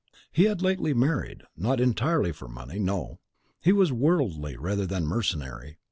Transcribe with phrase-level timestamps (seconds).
[0.31, 3.19] He had lately married, not entirely for money, no!
[3.61, 5.77] he was worldly rather than mercenary.